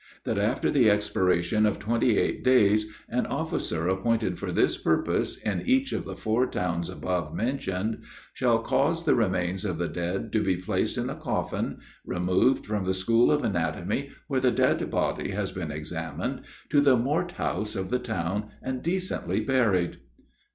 [0.23, 5.61] That after the expiration of twenty eight days, an officer appointed for this purpose, in
[5.63, 8.01] each of the four towns above mentioned,
[8.33, 12.83] shall cause the remains of the dead to be placed in a coffin, removed from
[12.83, 17.75] the school of anatomy, where the dead body has been examined, to the mort house
[17.75, 19.97] of the town and decently buried.